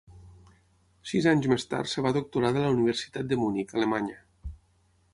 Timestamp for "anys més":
1.33-1.69